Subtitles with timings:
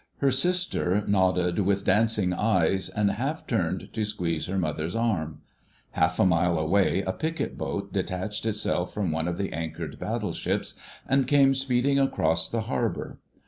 [0.17, 5.41] Her sister nodded with dancing eyes, and half turned to squeeze her mother's arm.
[5.91, 10.73] Half a mile away a picket boat detached itself from one of the anchored battleships
[11.07, 13.19] and came speeding across the harbour.